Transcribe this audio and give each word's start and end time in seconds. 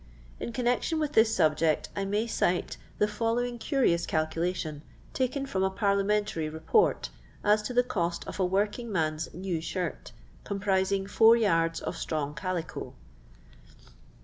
In 0.39 0.51
connection 0.51 0.97
with 0.97 1.13
this 1.13 1.35
subject 1.35 1.89
I 1.95 2.05
may 2.05 2.25
cite 2.25 2.75
the 2.97 3.07
following 3.07 3.59
curious 3.59 4.07
calculation, 4.07 4.81
taken 5.13 5.45
from 5.45 5.61
a 5.61 5.69
Parlia 5.69 6.03
mentary 6.03 6.49
Report, 6.51 7.09
as 7.43 7.61
to 7.61 7.73
the 7.75 7.83
cost 7.83 8.25
of 8.27 8.39
a 8.39 8.43
working 8.43 8.91
man's 8.91 9.31
new 9.31 9.61
shirt, 9.61 10.11
comprising 10.43 11.05
four 11.05 11.35
yards 11.37 11.81
of 11.81 11.95
strong 11.95 12.33
calico. 12.33 12.95